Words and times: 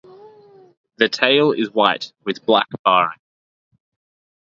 The 0.97 1.09
tail 1.09 1.51
is 1.51 1.69
white 1.69 2.11
with 2.25 2.43
black 2.43 2.65
barring. 2.83 3.19